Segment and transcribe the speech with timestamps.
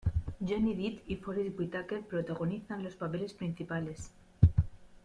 [0.43, 4.11] Johnny Depp y Forest Whitaker protagonizan los papeles principales.